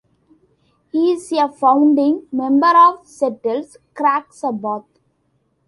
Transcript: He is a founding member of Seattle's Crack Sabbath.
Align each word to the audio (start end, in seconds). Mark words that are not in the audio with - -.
He 0.91 1.13
is 1.13 1.31
a 1.31 1.47
founding 1.47 2.23
member 2.31 2.73
of 2.75 3.05
Seattle's 3.05 3.77
Crack 3.93 4.33
Sabbath. 4.33 4.85